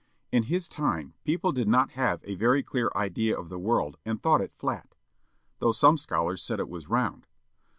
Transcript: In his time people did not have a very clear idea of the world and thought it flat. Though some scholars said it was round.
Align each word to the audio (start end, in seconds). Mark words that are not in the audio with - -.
In 0.31 0.45
his 0.49 0.67
time 0.67 1.13
people 1.23 1.51
did 1.51 1.67
not 1.67 1.91
have 1.91 2.21
a 2.23 2.33
very 2.33 2.63
clear 2.63 2.89
idea 2.95 3.37
of 3.37 3.49
the 3.49 3.59
world 3.59 3.97
and 4.03 4.19
thought 4.19 4.41
it 4.41 4.55
flat. 4.57 4.95
Though 5.59 5.73
some 5.73 5.99
scholars 5.99 6.41
said 6.41 6.59
it 6.59 6.67
was 6.69 6.89
round. 6.89 7.27